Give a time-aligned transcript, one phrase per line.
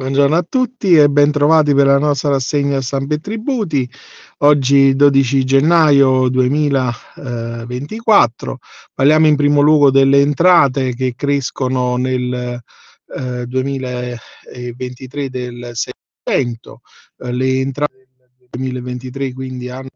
[0.00, 3.86] Buongiorno a tutti e bentrovati per la nostra rassegna stampa e tributi.
[4.38, 8.60] Oggi 12 gennaio 2024.
[8.94, 12.58] Parliamo in primo luogo delle entrate che crescono nel
[13.14, 15.90] eh, 2023 del 6%.
[17.18, 19.90] Eh, le entrate del 2023 quindi hanno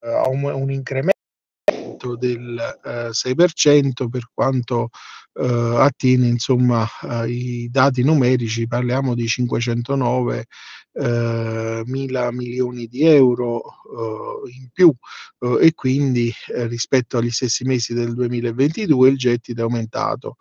[0.00, 1.14] uh, un, un incremento
[2.18, 4.90] del eh, 6% per quanto
[5.38, 10.46] eh, attiene insomma ai dati numerici, parliamo di 509
[10.98, 14.90] eh, mila milioni di euro eh, in più
[15.40, 20.36] eh, e quindi eh, rispetto agli stessi mesi del 2022 il gettito è aumentato.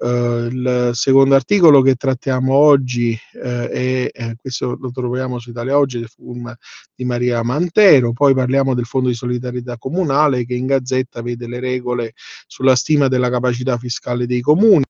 [0.00, 6.08] Eh, il secondo articolo che trattiamo oggi è questo lo troviamo su Italia Oggi del
[6.08, 6.54] film
[6.94, 11.60] di Maria Mantero, poi parliamo del Fondo di solidarietà comunale che in Gazzetta vede le
[11.60, 12.12] regole
[12.46, 14.87] sulla stima della capacità fiscale dei comuni.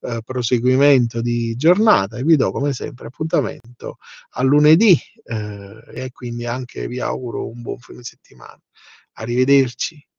[0.00, 3.98] Eh, proseguimento di giornata e vi do come sempre appuntamento
[4.30, 8.60] a lunedì eh, e quindi anche vi auguro un buon fine settimana.
[9.14, 10.09] Arrivederci.